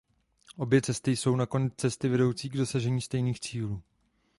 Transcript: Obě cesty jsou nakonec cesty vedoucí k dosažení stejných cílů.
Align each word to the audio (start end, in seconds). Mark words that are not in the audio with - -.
Obě 0.55 0.81
cesty 0.81 1.15
jsou 1.15 1.35
nakonec 1.35 1.73
cesty 1.77 2.09
vedoucí 2.09 2.49
k 2.49 2.57
dosažení 2.57 3.01
stejných 3.01 3.39
cílů. 3.39 3.81